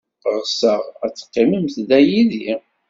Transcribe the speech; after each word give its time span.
Ɣseɣ 0.37 0.81
ad 1.05 1.13
teqqimemt 1.13 1.75
da, 1.89 1.99
yid-i. 2.09 2.53